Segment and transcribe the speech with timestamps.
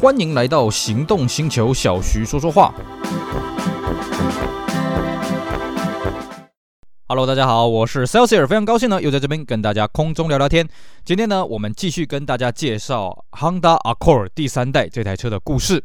[0.00, 2.72] 欢迎来到行动星球，小徐说说话。
[7.08, 10.68] Hello，大家好，我是 Celsius，非常高兴呢，又在这边跟大家空中聊聊天。
[11.04, 15.82] 今天呢，我们继续跟大家介绍 Honda Accord 第三代这台车的故事。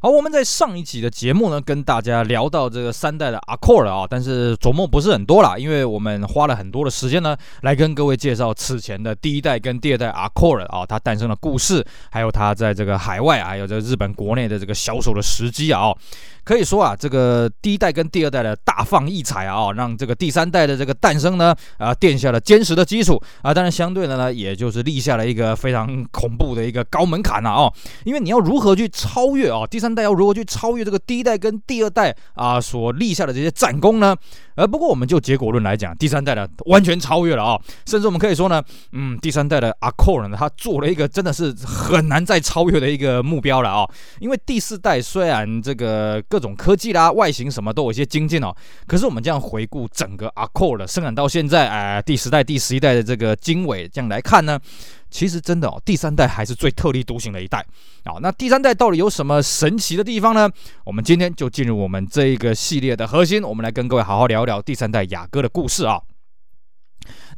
[0.00, 15.92] 好，我们在上一集的节目呢，跟大家聊到这个三代的 Accord 啊，但是琢磨不是很多啦，因为我们花了很多的时间呢，来跟各位介绍此前的第一代跟第二代 Accord 啊，它诞生的故事，还有它在这个海外还有这个日本国内的这个销售的时机啊。
[16.44, 23.52] 可以说啊，这个第一代跟第二代的大放异彩啊，让这个第三代的这个诞生呢，啊，垫下了坚实的基础啊。
[23.52, 27.70] 当然，相对的呢，也就是立下了一个非常恐怖的一个高门槛了啊。
[28.04, 34.14] 因为你要如何去超越啊，第三三代要如何去超越这个第一代跟第二代啊所立下的这些战功呢？
[34.54, 43.88] 而不过，我们就结果论来讲，第三代的完全超越了啊，甚至我们可以说呢，嗯，第三代的 Accord 呢，他做了一个真的是很难再超越的一个目标了啊。
[44.20, 48.54] 因为第四代虽然这个各种科技啦、外形什么都有一些精进哦，
[48.86, 54.58] 可是我们这样回顾整个 Accord 生产到现在，哎，第十代、第十一代的这个经纬这样来看呢。
[55.10, 57.64] 其实真的哦，第三代还是最特立独行的一代
[58.04, 58.18] 啊。
[58.20, 60.48] 那第三代到底有什么神奇的地方呢？
[60.84, 66.00] 我们今天就进入我们这一个系列的核心，我们来跟各位好好聊聊第三代雅阁的故事啊。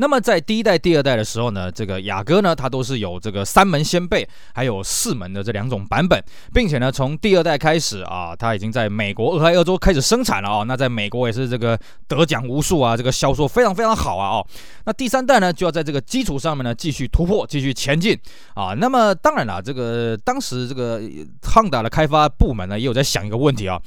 [0.01, 6.19] 那么在第一代、第二代的时候呢，这个雅阁呢，它都是有这个三门掀背，还有四门的这两种版本，
[6.55, 10.65] 并且呢，从第二代开始啊，它已经在美国、俄亥俄州开始生产了啊。
[10.67, 14.39] 那在美国也是这个得奖无数啊，这个销售非常非常好啊。
[14.39, 14.47] 哦，
[14.87, 18.19] 那第三代呢，就要在这个基础上面呢继续突破，继续前进
[18.55, 18.73] 啊。
[18.73, 21.03] 那么当然了，这个当时这个
[21.43, 23.79] 汉达的开发部门呢，也有在想一个问题啊。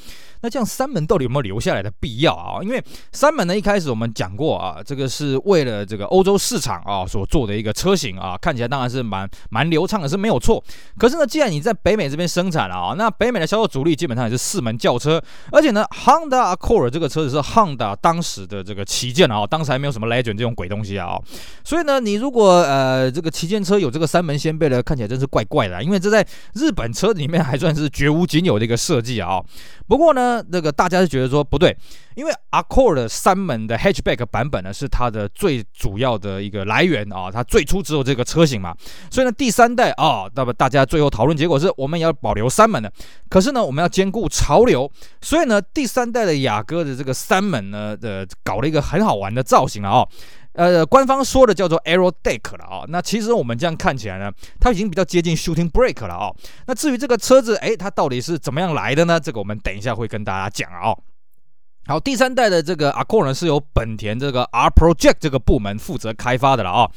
[0.44, 2.62] 那这样三门到底有没有留下来的必要啊？
[2.62, 10.62] 因为三门呢，一开始我们讲过啊，这个是为了这个欧洲市场啊所做的一个车型啊，看起来当然是蛮蛮流畅的，是没有错。
[11.00, 21.18] 可是呢，既然你在北美这边生产了啊，那北美的销售主力基本上也是四门轿车，而且呢，Honda Accord 这个车子是 Honda 当时的这个旗舰啊，当时还没有什么 Legend 这种鬼东西啊，
[21.64, 29.42] 所以呢，你如果呃这个旗舰车有这个三门掀背的，看起来真是怪怪的，因为这在日本车里面还算是绝无仅有的一个设计啊。
[29.94, 31.78] 不过呢，那个大家是觉得说不对，
[32.16, 38.76] 因为 Accord 的三门的 Hatchback 版本呢是它的最主要的一个来源啊，它最初只有这个车型嘛，
[39.12, 42.92] 所以呢第三代啊，那么大家最后讨论结果是我们也要保留三门的，
[43.30, 50.08] 可是呢我们要兼顾潮流，所以呢第三代的雅阁的这个三门呢，呃，搞了一个很好玩的造型了啊。
[50.54, 56.32] 呃，官方说的叫做 Arrow Deck 了啊、那其实我们这样看起来呢，它已经比较接近 Shooting Brake 了啊、
[56.68, 59.20] 那至于这个车子，诶，它到底是怎么样来的呢？
[59.20, 61.00] 这个我们等一下会跟大家讲啊、哦。
[61.86, 66.90] 好，第三代的这个 Accord，是由本田这个 R Project 这个部门负责开发的了啊、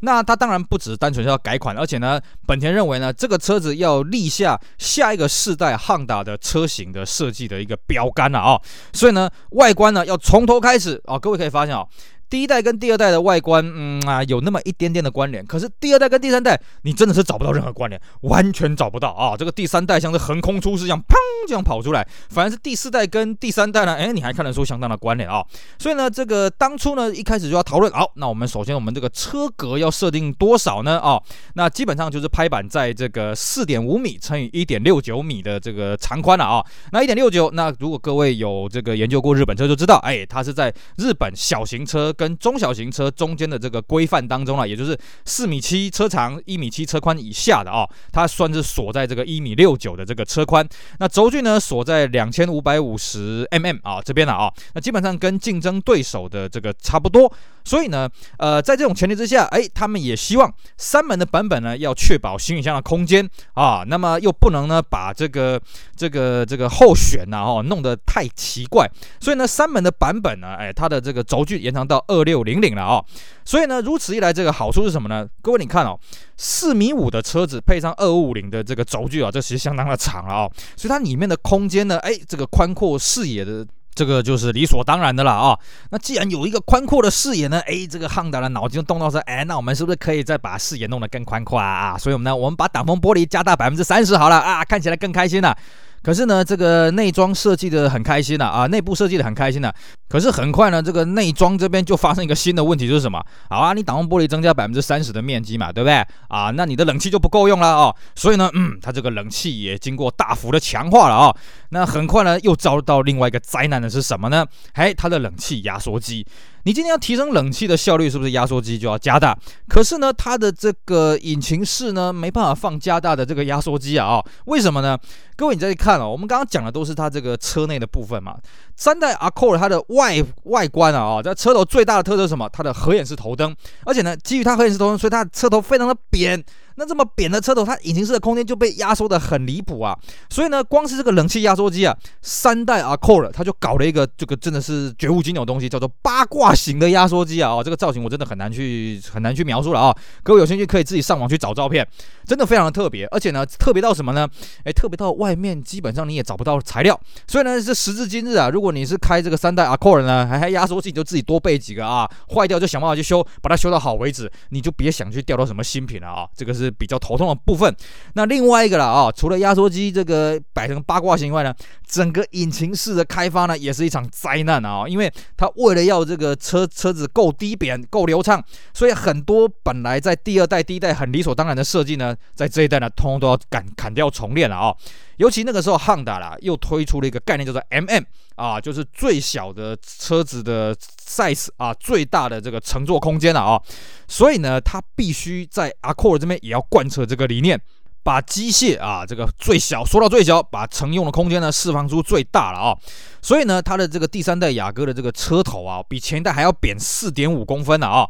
[0.00, 8.60] 那它当然不只是单纯是要改款，而且呢，本田认为呢，这个车子要立下下一个世代 Honda 的车型的设计的一个标杆了啊、
[8.92, 11.82] 所以呢，外观呢要从头开始啊、各位可以发现啊、
[12.28, 15.44] 第一代跟第二代的外观，嗯啊，有那么一点点的关联。
[15.44, 19.36] 可是第二代跟第三代，你真的是找不到任何关联，完全找不到啊！
[19.36, 21.14] 这个第三代像是横空出世一样，砰
[21.46, 22.06] 这样跑出来。
[22.30, 25.44] 反而是第四代跟第三代呢，哎，你还看得出相当的关联啊。
[25.78, 30.98] 所以呢，这个当初呢，一开始就要讨论，好，那我们首先我们这个车格要设定多少呢？
[30.98, 31.20] 啊，
[31.54, 36.64] 那基本上就是拍板在这个四点五米乘以一点六九米的这个长宽了啊。
[36.90, 50.66] 那一点六九，那如果各位有这个研究过日本车就知道，哎，它是在日本小型车跟中小型车中间的这个规范当中啊，也就是四米七车长、一米七车宽以下的啊，它算是锁在这个一米六九的这个车宽。
[50.98, 54.52] 那轴距呢，锁在两千五百五十 mm 啊这边了啊。
[54.74, 57.32] 那基本上跟竞争对手的这个差不多。
[57.64, 58.08] 所以呢，
[58.38, 65.60] 呃，在这种前提之下，哎，他们也希望三门的版本呢，要确保行李箱的空间啊，那么又不能呢把这个
[65.96, 68.88] 这个这个后悬呐哦弄得太奇怪。
[69.18, 73.02] 所以呢，三门的版本呢，哎，它的这个轴距延长到二六零零了啊、
[73.44, 75.26] 所以呢，如此一来，这个好处是什么呢？
[75.40, 75.98] 各位你看哦，
[76.36, 85.58] 四米五的车子配上二五五零的这个轴距啊，这其实相当的长了啊、哦，所以它里面的空间呢，哎，这个宽阔视野的这个就是理所当然的了啊、
[85.90, 91.96] 那既然有一个宽阔的视野呢，哎，这个汉达的脑筋动到说，哎，那我们是不是可以再把视野弄得更宽阔啊？
[91.96, 95.56] 所以我们呢，我们把挡风玻璃加大百分之三十好了啊，看起来更开心了。
[96.04, 99.72] 可是呢，这个内装设计的很开心呐，啊，内部设计的很开心呐。
[100.06, 103.24] 可是很快呢，这个内装这边就发生一个新的问题，就是什么？
[103.48, 105.94] 好啊，你挡风玻璃增加百分之三十的面积嘛，对不对？
[106.28, 107.96] 啊，那你的冷气就不够用了哦。
[108.14, 111.34] 所以呢，嗯，它这个冷气也经过大幅的强化了啊。
[111.70, 114.46] 那很快呢，又遭到另外一个灾难的是什么呢？
[114.74, 116.26] 嘿，它的冷气压缩机。
[116.64, 119.36] 你今天要提升冷气的效率，是不是压缩机就要加大？
[119.68, 124.98] 可是呢，它的这个引擎室呢，没办法放加大的这个压缩机啊，哦， 为什么呢？
[125.36, 128.36] 各位你再看哦，我们刚刚讲的都是它这个车内的部分嘛。
[128.76, 132.48] 三代 Accord 它的外外观啊，哦，在车头最大的特色是什么？
[132.50, 136.42] 它的合眼式头灯，而且呢，基于它合眼式头灯，所以它车头非常的扁。
[136.76, 139.96] 那这么扁的车头，它引擎室的空间就被压缩的很离谱啊！
[140.28, 147.52] 所以呢，光是这个冷气压缩机啊，三代 Accord 它就搞了一个这个真的是绝无仅有的东西，叫做八卦型的压缩机啊！
[147.52, 149.96] 哦，这个造型我真的很难去很难去描述了啊！
[150.22, 151.86] 各位有兴趣可以自己上网去找照片，
[152.26, 154.28] 真的非常的特别，而且呢，特别到什么呢？
[154.64, 156.98] 诶，特别到外面基本上你也找不到材料。
[157.26, 166.26] 所以呢，这时至今日啊，如果你是开这个三代 Accord 呢，还还压缩机，你就自己多备几个啊，坏掉就想办法去修，把它修到好为止，你就别想去调到什么新品了啊！
[166.34, 167.34] 这个是是比较头痛的。
[167.44, 167.76] 部分，
[168.14, 171.52] 那另外一个了啊，除了压缩机这个摆成八卦形以外呢，
[171.86, 184.74] 整个引擎室的开发呢，也是一场灾难啊，因为它为了要这个车车子够低扁、够流畅，所以很多本来在第二代、第一代很理所当然的设计呢，在这一代呢，通通都要砍砍掉重练了啊。
[185.16, 188.04] 尤其那个时候，Honda 啦又推出了一个概念叫做 MM
[188.36, 193.60] 啊，就是最小的车子的 size 啊，最大的这个乘坐空间了啊，
[194.08, 197.60] 所以呢，它必须在 Accord 这边也要贯彻这个理念，
[198.02, 202.76] 把机械啊这个最小缩到最小，把乘用的空间呢释放出最大了啊，
[203.22, 208.08] 所以呢，它的这个第三代雅阁的这个车头啊，比前一代还要扁四点五公分了啊。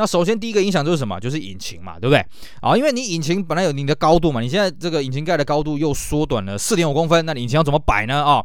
[0.00, 1.20] 那首先第一个影响就是什么？
[1.20, 2.24] 就是引擎嘛，对不对？
[2.62, 8.24] 啊，因为你引擎本来有你的高度嘛，你现在这个引擎盖的高度又缩短了四点五公分，那你引擎要怎么摆呢？
[8.24, 8.42] 啊，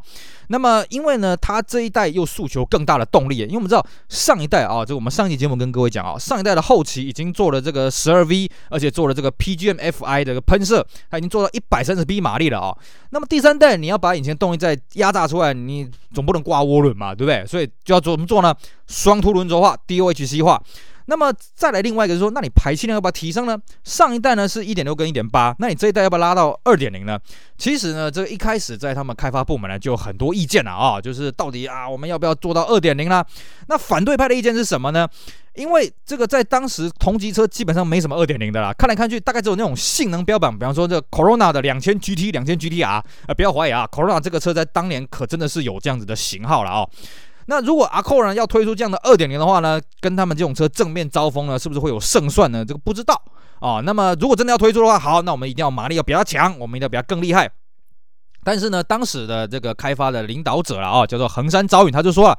[0.48, 12.76] 那么因为呢，它这一代又诉求更大的动力，因为我们知道上一代啊，这个我们上一期节目跟各位讲啊，上一代的后期已经做了这个十二 V，而且做了这个 PGM-FI 的喷射，它已经做到一百三十匹马力了啊。
[13.12, 17.46] 那么第三代你要把引擎动力再压榨出来，你总不能挂涡轮嘛，对不对？
[17.46, 18.54] 所以就要怎么做呢？
[18.86, 20.62] 双凸轮轴化，DOHC 化。
[21.06, 23.58] 那么再来另外一个就是说，那你排气量要不要提升呢？
[23.84, 27.18] 上一代呢是一点六跟一点八，那你这一代要不要拉到二点零呢？
[27.56, 33.24] 其实呢，这个一开始在他们开发部门呢就有很多意见了啊，就是到底啊我们要不要做到二点零呢？
[33.68, 35.08] 那反对派的意见是什么呢？
[35.54, 46.86] 因为这个在当时同级车基本上没什么二点零的啦，看来看去大概只有那种性能标榜，比方说这 Corona 的两千 GT、两千 GTR，呃不要怀疑啊，Corona 这个车在当年可真的是有这样子的型号了啊。
[47.46, 52.64] 那如果 Accord 要推出这样的二点零的话呢，跟他们这种车正面交锋呢，是不是会有胜算呢？
[52.64, 53.20] 这个不知道
[53.58, 57.50] 啊、那么如果真的要推出的话，好，那我们一定要马力要比较强，我们一定要比较更厉害。
[58.44, 62.38] 但是呢，当时的这个开发的领导者了啊、叫做横山昭允，他就说了，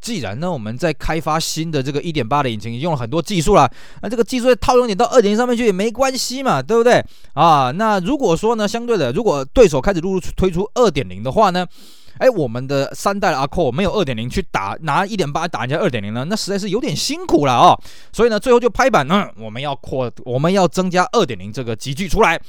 [0.00, 3.68] 既然呢我们在开发新的这个一点八的引擎，用了很多技术了，
[4.02, 7.04] 那这个技术再套用点到二点零上面去也没关系嘛，对不对
[7.34, 7.72] 啊？
[7.72, 11.66] 那如果说呢，相对的，如果对手开始陆陆推出二点零的话呢？
[12.18, 17.80] 哎，我们的三代的阿酷没有二点零去打，拿一点八打人家二点零呢，那实在是有点辛苦了啊、哦。
[18.12, 22.40] 所以呢，最后就拍板，嗯，我们要扩，我们要增加二点零这个集聚出来。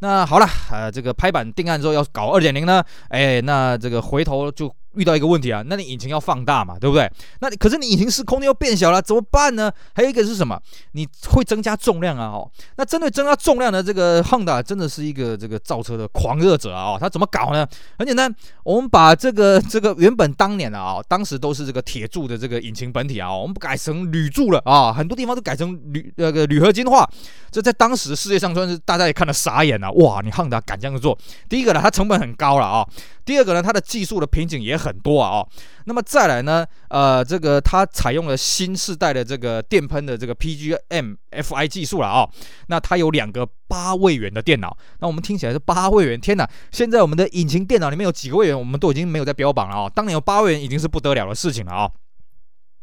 [0.00, 4.72] 那好了，呃，这个拍板定案之后要搞二点零呢，哎，那这个回头就。
[4.94, 7.10] 遇到一个问题啊，那你引擎要放大嘛，对不对？
[7.40, 9.72] 那你可是你引擎室空间又变小了，怎么办呢？
[9.94, 10.60] 还有一个是什么？
[10.92, 17.66] 你会增加重量啊，哦，那针对增加重量的这个 Honda 真的是一个这个造车的狂热者啊，哦，他怎么搞呢？
[17.98, 18.34] 很简单，
[18.64, 27.08] 我们把这个这个原本当年的啊，当时都是这个铁铸的这个引擎本体啊，我们改成铝铸了啊，很多地方都改成铝那个铝合金化，
[27.50, 31.16] 这在当时世界上算是大家也看得傻眼了，哇，你 Honda 敢这样子做？
[31.48, 32.86] 第一个呢，它成本很高了啊。
[33.24, 35.48] 第二个呢，它的技术的瓶颈也很多啊，哦，
[35.86, 42.30] 那么再来呢，呃，这个它采用了新世代的这个电喷的这个 PGM FI 技术了啊，哦，
[42.68, 46.48] 那它有两个八位元的电脑，那我们听起来是八位元，天哪！
[46.70, 51.92] 现在我们的引擎电脑里面有几个位元，我们都已经没有在标榜了啊，哦，当年有八位元已经是不得了的事情了啊，哦。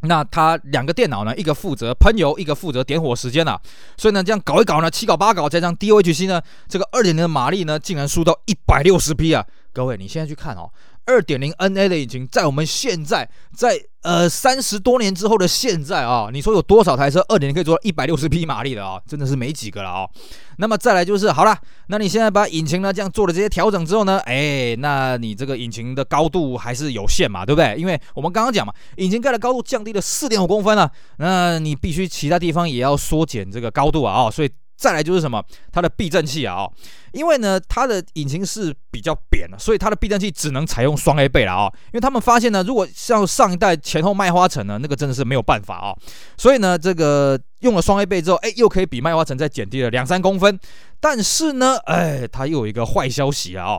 [0.01, 3.59] 那它两个电脑呢，一个负责喷油，一个负责点火时间呐，
[3.97, 9.45] 所以呢，这样搞一搞呢，七搞八搞，加上 DOHC 呢，这个二点零的马力呢，竟然输到一百六十匹啊！
[9.79, 10.69] 各位，你现在去看哦。
[11.05, 19.01] 二点零 NA 的引擎，在我们现在，在呃三十多年之后的现在啊，你说有多少台车二点零可以做到一百六十匹马力的啊？
[19.07, 20.09] 真的是没几个了啊。
[20.57, 21.57] 那么再来就是好了，
[21.87, 27.73] 那你现在把引擎呢这样做了这些调整之后呢，哎，那你这个引擎的高度还是有限嘛，对不对？
[27.77, 34.49] 因为我们刚刚讲嘛，引擎盖的高度降低了四点五公分了，那你必须其他地方也要缩减这个高度啊，所以。
[34.79, 35.43] 再来就是什么？
[35.73, 36.73] 它的避震器啊，哦，
[37.11, 41.69] 因为呢，它的引擎是比较扁的，所以它的避震器只能采用双 A 倍了啊。
[41.87, 45.93] 因为他们发现呢，如果像上一代前后麦花臣呢，那个真的是没有办法啊。
[46.37, 50.57] 所以呢，这个用了双 A 倍之后，哎，又可以比麦花臣再减低了两三公分。
[51.01, 53.77] 但是呢，哎，它又有一个坏消息啊，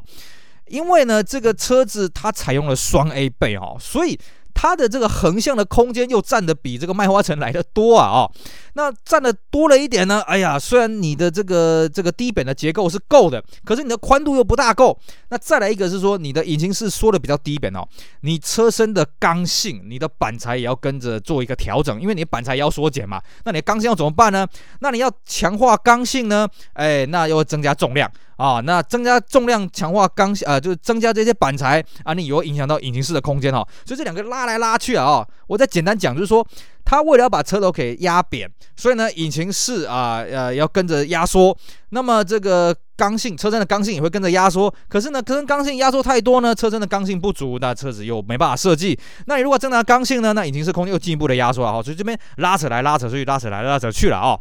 [0.66, 4.20] 因为呢，这个车子它采用了双 A 倍哦，所以。
[4.60, 8.30] 它的这个横向的空间又占的比这个麦花臣来的多啊哦，
[8.74, 14.98] 那占的多了一点呢，哎呀，虽然你的这个这个低扁的结构是够的，可是你的宽度又不大够。
[15.30, 17.82] 那再来一个是说，你的引擎室缩的比较低扁哦，
[18.20, 23.18] 你车身的刚性，你的板材也要跟着做一个调整，因为你板材要缩减嘛。
[23.46, 24.46] 那你的刚性要怎么办呢？
[24.80, 26.46] 那你要强化刚性呢？
[26.74, 28.12] 哎，那又增加重量。
[28.40, 36.46] 啊，那增加重量、强化刚性啊，就是增加这些板材啊，你以后影响到引擎室的空间哈，所以这两个拉来拉去啊，我再简单讲，就是说，
[36.82, 41.54] 它为了要把车头给压扁，所以呢，引擎室啊，呃，要跟着压缩，
[41.90, 48.98] 那么这个刚性车身的刚性也会跟着压缩，可是呢，可能刚性压缩太多呢，车身的刚性不足，那车子又没办法设计。
[49.26, 54.38] 那你如果增加刚性呢，那引擎室空间又进一步的压缩啊，所以这边拉扯来拉扯去，拉扯来拉扯去了啊。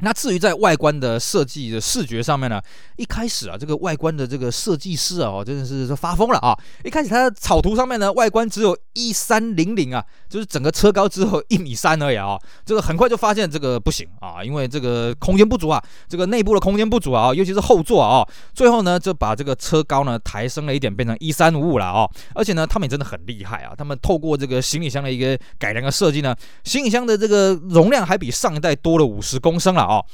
[0.00, 2.60] 那至于在外观的设计的视觉上面呢，
[2.96, 6.54] 一开始啊，这个外观的这个设计师啊，真的是发疯了啊！
[6.84, 12.38] 一开始它的草图上面呢，外观只有一三零零啊，就是整个车高只有一米三而已啊。
[12.66, 18.22] 这个很快就发现这个不行啊，因为这个空间不足啊，这个内部的空间不足啊，尤其是后座啊。
[18.52, 22.06] 最后呢，就把这个车高呢抬升了一点，变成一三五五了啊。
[22.34, 29.85] 而且呢，他们也真的很厉害啊，他们透过这个行李箱的一个改良的设计呢，行李箱的这个容量还比上一代多了五十公升了。
[29.86, 30.04] 哦，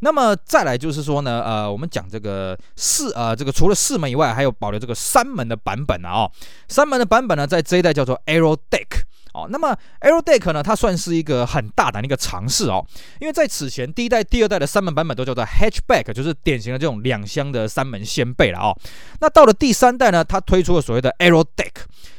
[0.00, 6.32] 那么再来就是说呢，呃，我们讲这个四，呃，这个除了四门以外，还有保留这个三门的版本啊，哦，
[6.68, 9.02] 三门的版本呢，在这一代叫做 Aero Deck
[9.34, 12.84] 哦，那么 Aero Deck 呢，它算是一个很大胆的一个尝试哦，
[13.20, 18.76] 因为在此前第一代、第二代的三门版本都叫做 Hatchback，就是典型的这种两厢的三门掀背了哦，
[19.20, 21.72] 那到了第三代呢，它推出了所谓的 Aero Deck。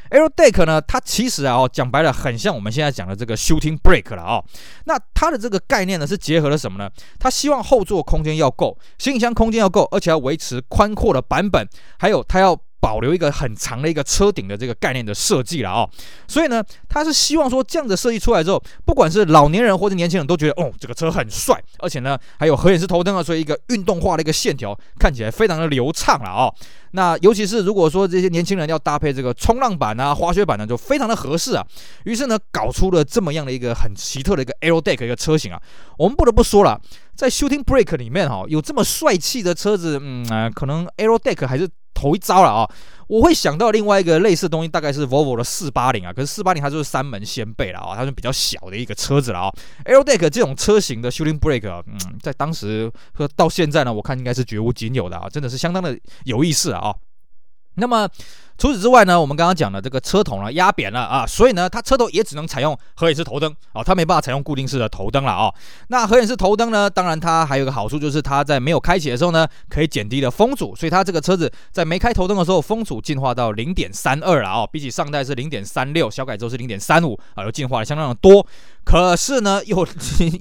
[0.09, 4.45] Aero Deck 呢，它其实啊，哦，讲白了，很像我们现在讲的这个 Shooting break 了啊，哦。
[4.85, 6.89] 那它的这个概念呢，是结合了什么呢？
[7.19, 12.59] 它希望后座空间要够，行李箱空间要够，而且要维持宽阔的版本，还有它要。
[12.81, 15.87] 保留一个很长的一个车顶的这个概念的设计了啊、
[16.27, 26.51] 所以呢，他是希望说这样的设计出来之后，不管是老年人或者年轻人都觉得哦，这个车很帅，而且呢还有合眼式头灯啊，所以一个运动化的一个线条看起来非常的流畅了啊、
[26.91, 31.65] 那尤其是如果说这些年轻人要搭配这个冲浪板啊、滑雪板呢，就非常的合适啊。
[32.05, 35.61] 于是呢，搞出了这么样的一个很奇特的一个 Aero Deck 一个车型啊。
[35.97, 36.79] 我们不得不说了，
[37.19, 41.69] 在 Shooting Break 里面哈、哦，有这么帅气的车子，嗯、呃，可能 Aero Deck 还是。
[41.91, 42.69] 头一遭了啊！
[43.09, 46.13] 我会想到另外一个类似的东西，大概是 Volvo 的四八零啊。
[46.13, 49.53] 可是四八零它就是三门掀背了啊，它是比较小的一个车子了啊。
[49.83, 56.95] Aero Deck 这种车型的 Shooting Break，嗯，在当时和到现在呢，我看应该是绝无仅有的啊，真的是相当的有意思啊。
[57.75, 58.07] 那么。
[58.59, 65.49] 除此之外呢，我们刚刚讲的这个车头呢压扁了啊，所以呢，它车头也只能采用合眼式头灯啊，它没办法采用固定式的头灯了啊。
[65.87, 78.45] 那合眼式头灯呢，当然它还有个好处，就是它在没有开启的时候呢，可以减低了风阻，所以它这个车子在没开头灯的时候，风阻进化到零点三二了啊，比起上代是零点三六，小改之后是零点三五啊，又进化了相当的多。
[78.83, 79.87] 可是呢，又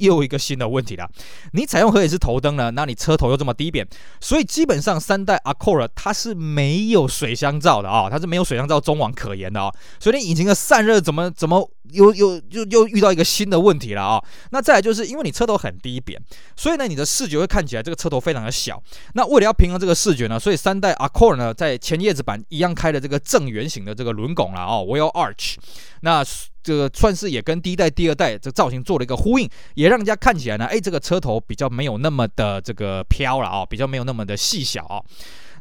[0.01, 1.09] 又一个新的问题了，
[1.53, 3.87] 你采用合眼式头灯呢，那你车头又这么低扁，
[4.21, 8.08] 所以基本上三代 Accord 它是没有水箱罩的啊。
[8.09, 16.21] 它是没有水箱罩中网可言的啊、哦，所以你引擎的散热怎么怎么又又又又遇到一个新的问题了啊、那再来就是因为你车头很低扁，
[16.57, 18.83] 所以呢你的视觉会看起来这个车头非常的小。
[19.15, 25.57] 那为了要平衡这个视觉呢，所以三代 Accord 呢在前叶子板一样开了这个正圆形的这个轮拱了啊、哦，Wheel Arch。
[26.03, 26.25] 那
[26.63, 35.01] 这个算是也跟第一代、第二代这造型做了一个呼应，也让人家看起来呢，哎，这个车头比较没有那么的这个飘了啊、比较没有那么的细小啊、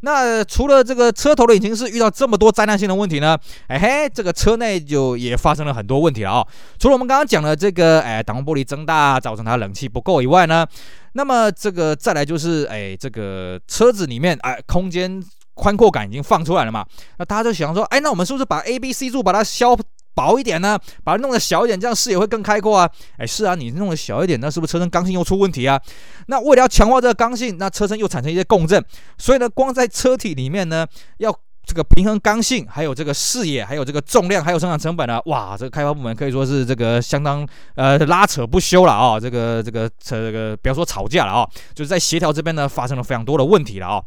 [0.02, 3.38] 那除了这个车头的引擎室遇到这么多灾难性的问题呢？
[3.68, 6.48] 哎嘿，这个车内就也发生了很多问题了啊、哦！
[6.80, 10.66] 除了我们刚刚讲的这个，哎，挡风玻璃增大造成它冷气不够以外呢，
[11.14, 15.24] 那么这个再来就是，哎，这个车子里面，哎，空间
[15.54, 16.86] 宽阔感已经放出来了嘛？
[17.18, 19.78] 那大家就想说，哎，那我们是不是把 A、B、C 柱把它削？
[20.18, 22.90] 薄一点呢，把它弄得小一点，这样视野会更开阔啊！
[23.18, 25.80] 哎，是啊，你弄得小一点，那是不是车身刚性又出问题啊？
[26.26, 28.84] 那为了要强化这个刚性，那车身又产生一些共振，
[29.20, 30.88] 所以呢，光在车体里面呢，
[31.20, 31.32] 要
[31.64, 44.02] 这个平衡刚性，还有这个视野，还有这个重量，还有生产成本呢，哇，这个开发部门可以说是这个相当呃拉扯不休了啊、这个这个这个不要说吵架了啊、就是在协调这边呢发生了非常多的问题了啊、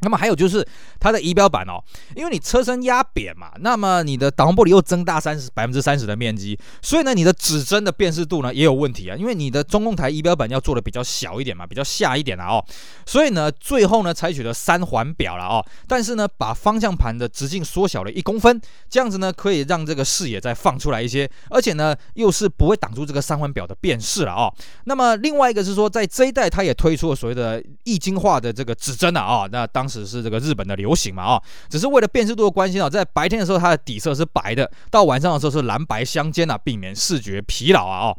[0.00, 0.66] 那么还有就是
[1.00, 1.82] 它的仪表板哦，
[2.14, 12.64] 因为你车身压扁嘛，那么你的挡风玻璃又增大三十百分之三十的面积，所以呢，你的指针的辨识度呢也有问题啊，因为你的中控台仪表板要做的比较小一点嘛，比较下一点了哦，
[13.04, 24.52] 所以呢，最后呢采取了三环表了哦，但是呢，把方向盘的直径缩小了一公分，这样子呢可以让这个视野再放出来一些，而且呢又是不会挡住这个三环表的辨识了哦。
[24.84, 29.95] 那么另外一个是说，在这一代它也推出了所谓的液晶化的这个指针了啊，那当时。
[30.00, 38.16] 只是这个日本的流行嘛啊，只是为了辨识度的关系啊，在白天的时候它的底色是白的，到晚上的时候是蓝白相间啊，避免视觉疲劳啊哦。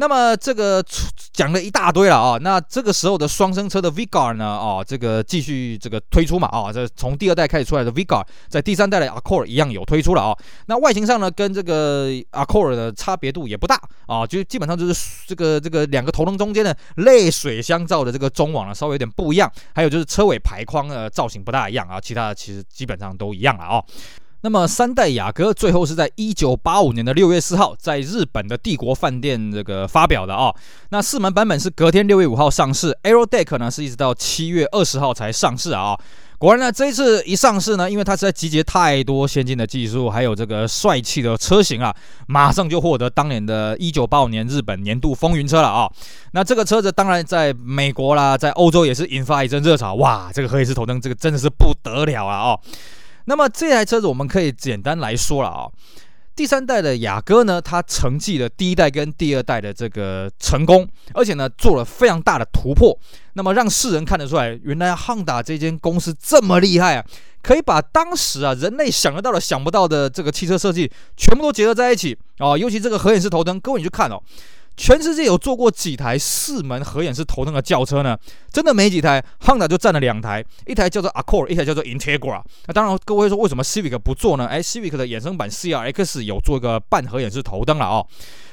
[0.00, 0.80] 那么这个
[1.32, 10.38] 讲了一大堆了啊，那这个时候的双生车的 Vigor 呢，哦，这个继续这个推出嘛，啊，这从第二代开始出来的 Vigor，在第三代的 Accord 一样有推出了啊。
[10.66, 13.74] 那外形上呢，跟这个 Accord 的差别度也不大
[14.06, 23.82] 啊，就基本上就是这个这个两个头灯中间的泪水相照的这个中网呢，稍微有点不一样，还有就是车尾排框的造型不大一样啊，其他的其实基本上都一样了啊。
[24.40, 30.54] 那么三代雅阁最后是在一九八五年的六月四号，在日本的帝国饭店这个发表的啊。
[30.90, 35.98] 那四门版本是隔天六月五号上市，Aero Deck 呢是一直到七月二十号才上市啊。
[36.38, 41.92] 果然呢，这一次一上市呢，因为它实在集结太多先进的技术，还有这个帅气的车型啊，
[42.28, 45.90] 马上就获得当年的一九八五年日本年度风云车了啊。
[46.30, 52.60] 那这个车子当然在美国啦，在欧洲也是引发一阵热潮，哇，这个荷叶式头灯这个真的是不得了啊哦。
[53.28, 55.68] 那么这台车子我们可以简单来说了啊，
[56.34, 62.98] 第三代的雅阁呢，它承继了第一代跟第二代的这个成功，而且呢做了非常大的突破，
[63.34, 67.04] 那么让世人看得出来，原来 Honda 这间公司这么厉害啊，
[67.42, 74.18] 可以把当时啊人类想得到的、想不到的这个汽车设计全部都结合在一起啊，尤其这个合眼式头灯，各位你去看哦。
[74.78, 78.16] 全世界有做过几台四门合眼式头灯的轿车呢？
[78.52, 82.40] 真的没几台，Honda 就占了两台，一台叫做 Accord，一台叫做 Integra。
[82.66, 84.46] 那当然，各位说为什么 Civic 不做呢？
[84.46, 88.06] 哎，Civic 的衍生版 CRX 有做一个半合眼式头灯了哦。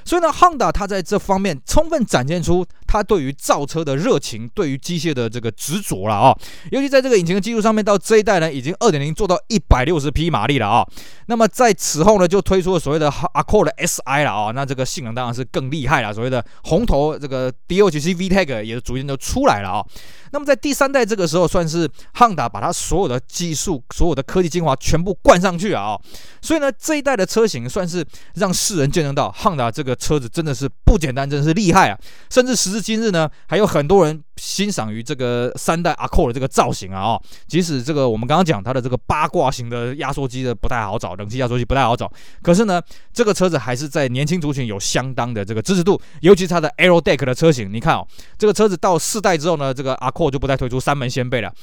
[0.05, 6.37] 所以呢，Honda 它在这方面充分展现出它对于造车的热情，对于机械的这个执着了啊。
[6.71, 10.85] 尤其在这个引擎的技术上面，到这一代呢，已经二点零做到一百六十匹马力了啊。
[11.25, 14.51] 那么在此后呢，就推出了所谓的 Accord SI 了啊。
[14.51, 19.85] 那这个性能当然是更厉害了，所谓的红头这个 DOHC VTEC 也逐渐就出来了啊。
[20.31, 25.97] 那么在第三代这个时候，算是 Honda 把它所有的技术、所有的科技精华全部灌上去啊！
[26.41, 31.97] 所以呢，这一代的车型算是让世人见证到 Honda 这个车子真的是不简单，真是厉害啊！
[32.29, 37.01] 甚至时至今日呢，还有很多人欣赏于这个三代 a c o 的这个造型啊！
[37.01, 42.81] 哦，即使这个我们刚刚讲它的这个八卦型的压缩机的不太好找，冷气压缩机不太好找，可是呢，
[43.13, 51.53] 这个车子还是在年轻族群有相当的这个支持度，尤其它的 Aero Deck 的车型，你看哦，这个车子到四代之后呢，这个 a c o 就不再推出三门掀背了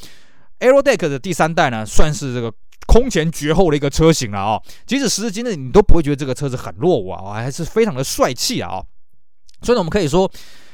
[0.61, 2.53] ，Aero Deck 的第三代呢，算是这个
[2.87, 8.83] 空前绝后的一个车型了啊、即使时至今日，你都不会觉得这个车子很落伍啊，还是非常的帅气啊！
[9.63, 10.31] 所以呢，我们可以说，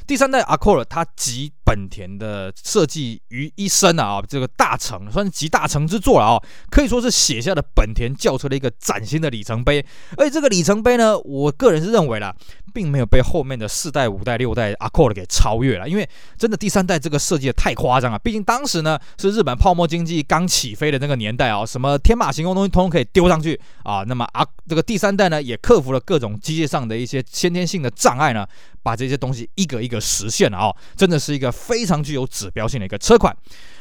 [0.06, 9.84] 第三代 Accord 它集本田的设计于一身啊，这个大成算是集大成之作了啊、可以说是写下了本田轿车的一个崭新的里程碑。
[10.16, 12.34] 而且这个里程碑呢，我个人是认为啦。
[12.74, 18.18] 并没有被后面的四代、五代、六代 Accord 给超越了，因为真的第三代这个设计的太夸张了。
[18.18, 24.04] 毕竟当时呢是日本泡沫经济刚起飞的那个年代啊，什么天马行空东西通通可以丢上去啊。
[24.06, 28.46] 那么啊，这个第三代呢也克服了各种机械上的一些先天性的障碍呢，
[28.82, 33.36] 把这些东西一个一个实现了啊，真的是一个非常具有指标性的一个车款。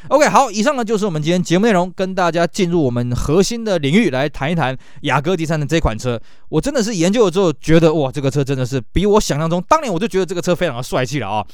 [0.08, 6.20] OK，好，以上呢就是我们今天节目内容，跟大家进入我们核心的领域来谈一谈雅阁第三的这款车。
[6.48, 11.46] 我真的是研究了之后觉得，哇，这个车真的是比我想象中，当年我就觉得这个车非常的帅气了啊。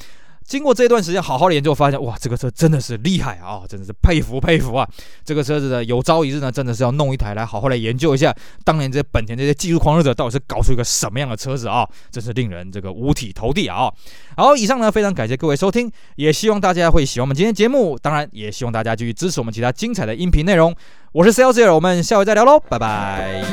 [0.45, 4.87] 经过这一段时间好好的研究，发现哇，这个车真的是厉害啊，真的是佩服佩服啊！
[5.23, 11.87] 这个车子呢有朝一日呢，真的是要弄一台来好好来研究一下，当年这本田这些技术狂热者到底是搞出一个什么样的车子啊？
[12.11, 13.91] 真是令人这个五体投地啊！
[14.37, 20.75] 好，以上呢非常感谢各位收听，也希望大家会喜欢我们今天节目，当然也希望大家继续支持我们其他精彩的音频内容。
[21.11, 23.43] 我是 Celsius，我们下回再聊喽，拜拜。